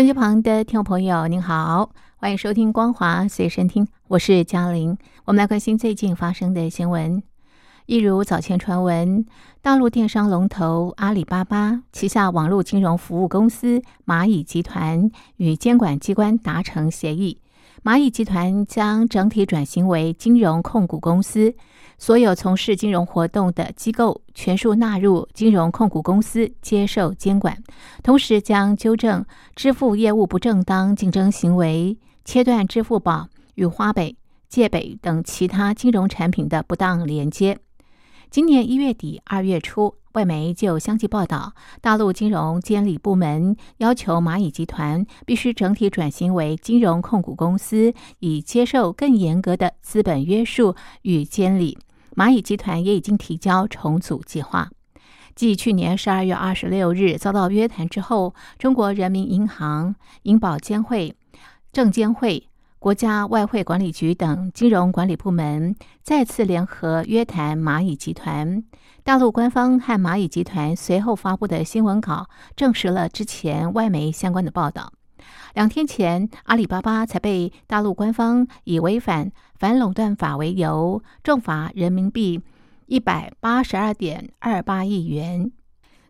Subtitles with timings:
[0.00, 4.96] 收音机旁的听众朋友，您好，欢迎收听《光华随身听》，我是嘉玲。
[5.26, 7.22] 我们来关心最近发生的新闻。
[7.84, 9.26] 一如早前传闻，
[9.60, 17.38] 大陆电商龙头阿里巴巴旗下网络金融服务公司蚂蚁集团与监管机关达成协议，
[17.84, 21.54] 蚂蚁集团将整体转型为金融控股公司，
[22.00, 27.62] 所有从事金融活动的机构全数纳入金融控股公司接受监管，
[28.02, 29.22] 同时将纠正
[29.54, 34.16] 支付业务不正当竞争行为，切断支付宝与花呗、
[34.48, 37.58] 借呗等其他金融产品的不当连接。
[38.30, 51.76] 今年一月底、二月初，外媒就相继报道，大陆金融监理部门要求蚂蚁集团必须整体转型为金融控股公司，以接受更严格的资本约束与监理。
[52.20, 54.68] 蚂蚁集团也已经提交重组计划。
[55.34, 61.16] 继去年十二月二十六日遭到约谈之后，中国人民银行、银保监会、
[61.72, 62.46] 证监会。
[62.78, 68.62] 国家外汇管理局等金融管理部门再次联合约谈蚂蚁集团。
[69.02, 74.92] 大陆官方和蚂蚁集团随后发布的新闻稿证实了之前外媒相关的报道。
[75.54, 82.40] 两天前，阿里巴巴才被大陆官方以违反反垄断法为由重罚人民币
[82.86, 85.50] 一百八十二点二八亿元。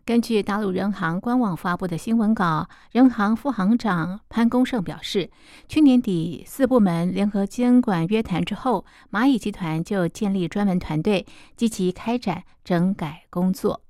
[0.03, 5.29] 根据大陆人行官网发布的新闻稿，人行副行长潘功胜表示，
[5.67, 13.81] 去年底四部门联合监管约谈之后，蚂蚁集团就建立专门团队，积极开展整改工作。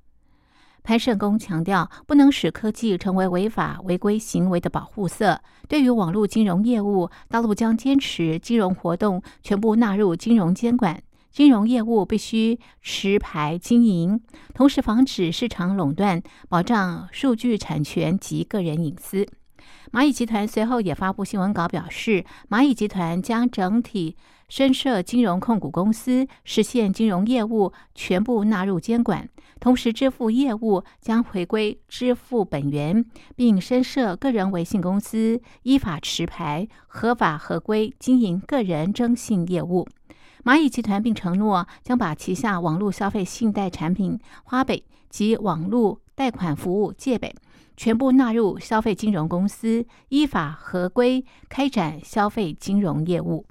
[0.84, 5.42] 潘胜功强调，不能使科技成为违法违规行为的保护色。
[5.68, 11.02] 对于网络金融业务，大陆将坚持金融活动全部纳入金融监管。
[11.32, 14.22] 金融业务必须持牌经营，
[14.54, 19.26] 同时防止市场垄断，保障数据产权及个人隐私。
[19.92, 24.16] 蚂蚁集团随后也发布新闻稿表示，蚂蚁集团将整体
[24.48, 29.30] 深设金融控股公司，实现金融业务全部纳入监管，
[29.60, 33.06] 同时支付业务将回归支付本源，
[33.36, 39.88] 并深设个人微信公司，依法持牌，合法合规经营个人征信业务。
[40.44, 47.32] 蚂蚁集团并承诺将把旗下网络消费信贷产品花呗及网络贷款服务借呗
[47.82, 53.48] 全部纳入消费金融公司，依法合规开展消费金融业务。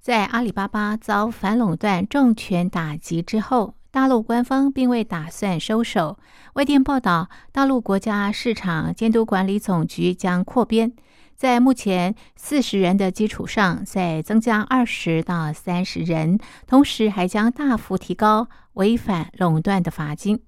[0.00, 6.18] 在阿里巴巴遭反垄断重拳打击之后，大陆官方并未打算收手。
[6.54, 10.94] 外电报道，大陆国家市场监督管理总局将扩编。
[11.36, 20.40] 在目前四十人的基础上，再增加二十到三十人，同时还将大幅提高违反垄断的罚金。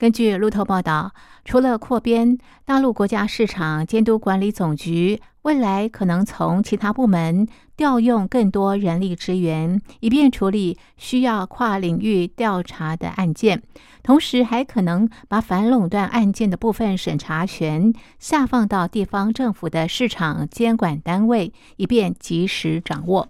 [0.00, 1.12] 根据路透报道，
[1.44, 7.46] 除了扩编，大陆国家市场监督管理总局未来可能从其他部门
[7.76, 13.62] 调用更多人力资源，以便处理需要跨领域调查的案件。
[14.02, 23.28] 同时，还可能把反垄断案件的部分审查权下放到地方政府的市场监管单位，以便及时掌握。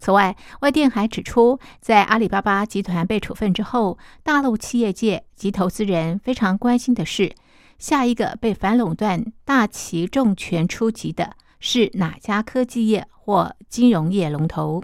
[0.00, 7.34] 此外，外电还指出，在阿里巴巴集团被处分之后，大陆企业界及投资人非常关心的是，
[7.78, 14.82] 下一个被反垄断大旗重拳出击的是哪家科技业或金融业龙头？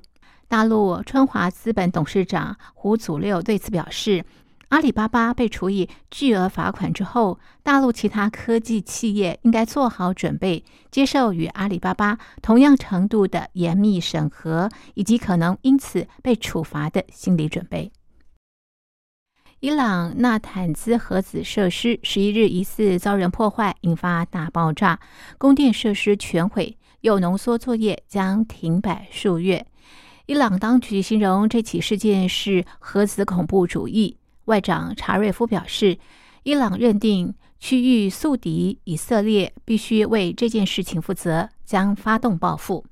[0.49, 4.25] 大陆春华资本董事长胡祖六对此表示。
[4.71, 17.92] 阿里巴巴被处以巨额罚款之后，大陆其他科技企业应该做好准备，接受与阿里巴巴同样程度的严密审核，以及可能因此被处罚的心理准备。
[19.60, 24.98] 伊朗纳坦兹核子设施十一日疑似遭人破坏，引发大爆炸，
[25.39, 29.65] 供电设施全毁，铀浓缩作业将停摆数月。
[30.27, 34.18] 伊朗当局形容这起事件是核子恐怖主义。
[34.47, 35.98] 外长查瑞夫表示，
[36.43, 42.84] 伊朗认定区域宿敌以色列必须为这件事情负责，将发动报复。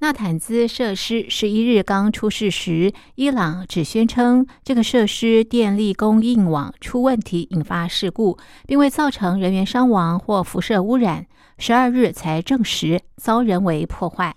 [0.00, 8.36] 纳坦兹设施十一日刚出事时，伊朗只宣称这个设施电力供应网出问题，引发事故，
[8.66, 11.26] 并未造成人员伤亡或辐射污染。
[11.58, 14.34] 十二日才证实遭人为破坏。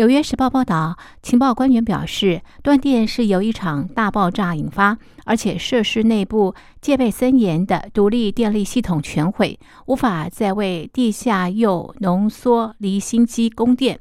[0.00, 14.00] 纽约时报报道，情报官员表示，断电是由一场大爆炸引发，而且设施内部戒备森严的独立电力系统全毁，无法再为地下铀浓缩离心机供电。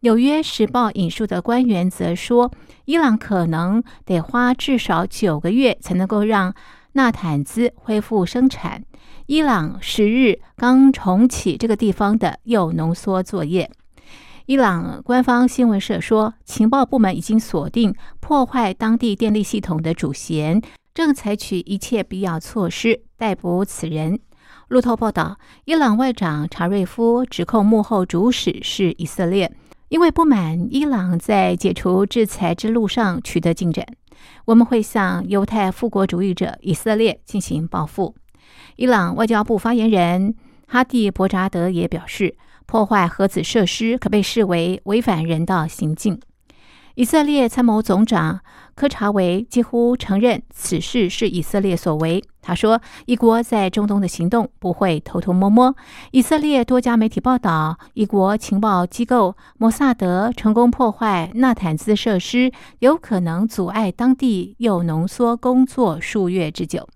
[0.00, 2.50] 纽约时报引述的官员则说，
[2.86, 6.54] 伊朗可能得花至少九个月才能够让
[6.92, 8.82] 纳坦兹恢复生产。
[9.26, 13.70] 伊朗十日刚重启这个地方的铀浓缩作业。
[14.46, 20.62] 伊朗官方新闻社说，情报部门已经锁定破坏当地电力系统的主嫌，
[20.94, 24.20] 正采取一切必要措施逮捕此人。
[24.68, 29.52] 路透报道，伊朗外长查瑞夫指控幕后主使是以色列，
[29.88, 33.84] 因为不满伊朗在解除制裁之路上取得进展，
[34.44, 38.14] 我们会向犹太复国主义者以色列进行报复。
[38.76, 40.36] 伊朗外交部发言人
[40.68, 42.36] 哈蒂博扎德也表示。
[42.66, 46.20] 破坏核子设施可被视为违反人道行径。
[46.96, 48.40] 以色列参谋总长
[48.74, 52.24] 科查维几乎承认此事是以色列所为。
[52.40, 55.76] 他说：“一国在中东的行动不会偷偷摸摸。”
[56.12, 66.88] 以色列多家媒体报道，一国情报机构摩萨德成功破坏纳坦兹设施，有可能阻碍当地铀浓缩工作数月之久。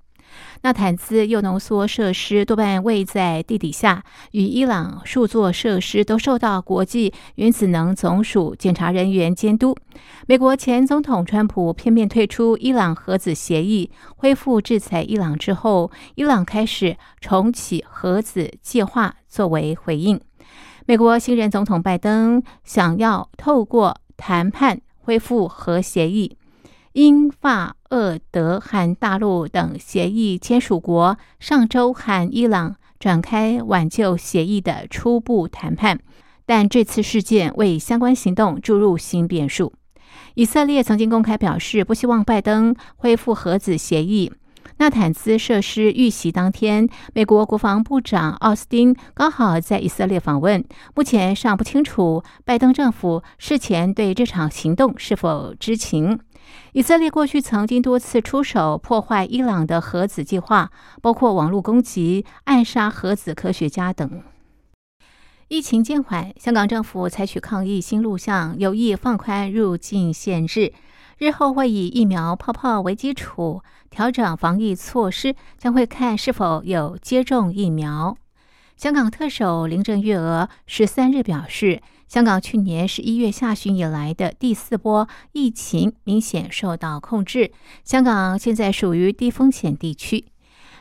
[0.62, 9.76] 纳坦兹铀浓缩设施多半位在地底下，与伊朗数座设施都受到国际原子能总署检查人员监督。
[10.26, 20.20] 美国前总统川普片面退出伊朗核子协议，恢复制裁伊朗之后，伊朗开始重启核子计划作为回应。
[20.86, 26.36] 美国新任总统拜登想要透过谈判恢复核协议。
[26.94, 36.00] 英法俄德和大陆等协议签署国上周和伊朗展开挽救协议的初步谈判，
[36.44, 39.72] 但这次事件为相关行动注入新变数。
[40.34, 44.32] 以色列曾经公开表示不希望拜登恢复核子协议。
[44.78, 50.64] 纳坦兹设施遇袭当天，美国国防部长奥斯汀刚好在以色列访问，
[50.96, 56.18] 目前尚不清楚拜登政府事前对这场行动是否知情。
[56.72, 60.70] 以色列过去曾经多次出手破坏伊朗的核子计划，
[61.02, 64.22] 包括网络攻击、暗杀核子科学家等。
[65.48, 70.72] 疫情渐缓，香港政府采取抗疫新路向，有意放宽入境限制，
[71.18, 78.16] 日后会以疫苗泡泡为基础调整防疫措施，将会看是否有接种疫苗。
[78.76, 81.82] 香港特首林郑月娥十三日表示。
[82.10, 87.52] 香港去年十一月下旬以来的第四波疫情明显受到控制，
[87.84, 90.24] 香港现在属于低风险地区。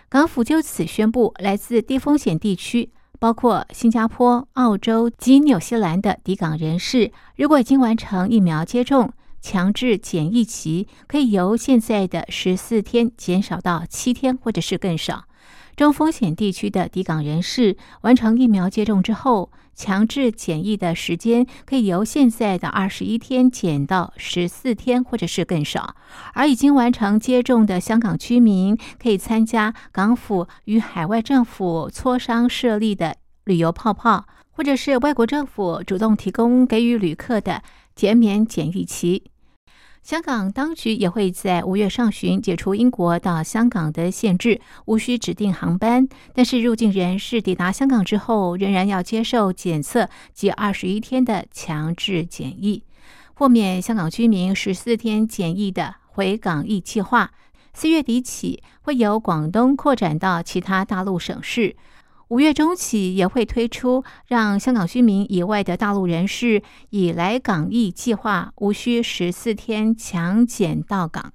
[0.10, 2.90] 港府就此宣布，来自低风险地区，
[3.20, 15.26] 包括新加坡、澳洲及纽西兰的抵港人士，如果已经完成疫苗接种，强制检疫期可以由现在的十四天减少到七天，或者是更少。
[15.80, 25.96] 中风险地区的抵港人士完成疫苗接种之后，强制检疫的时间可以由现在的二十一天减到十四天，或者是更少。
[26.34, 33.16] 而已经完成接种的香港居民，可以参加港府与海外政府磋商设立的
[33.46, 37.64] 旅游泡泡，或者是外国政府主动提供给予旅客的
[37.96, 39.32] 减免检疫期。
[40.02, 46.08] 香港当局也会在五月上旬解除英国到香港的限制，无需指定航班。
[46.34, 52.84] 但是入境人士抵达香港之后，仍然要接受检测及二十一天的强制检疫。
[53.36, 57.32] 豁免香港居民十四天检疫的回港易计划，
[57.74, 61.76] 四月底起会由广东扩展到其他大陆省市。
[62.30, 71.34] 五月中起也会推出，让香港居民以外的大陆人士以来港易计划无需十四天强检到港。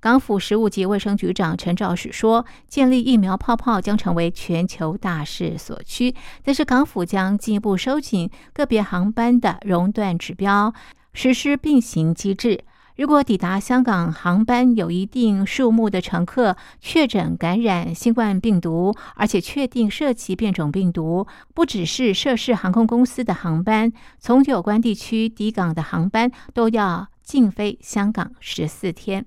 [0.00, 10.74] 港府食物及卫生局长陈肇始说，建立疫苗泡泡将成为全球大势所趋，但是港府将进一步收紧个别航班的熔断指标，
[11.12, 12.64] 实施并行机制。
[13.00, 29.24] 如果抵达香港航班有一定数目的乘客确诊感染新冠病毒，而且确定涉及变种病毒，不只是涉事航空公司的航班，从有关地区抵港的航班都要禁飞香港十四天。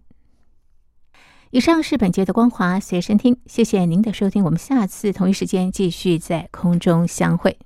[1.49, 7.57] 以上是本节的光华随身听，谢谢您的收听，我们下次同一时间继续在空中相会。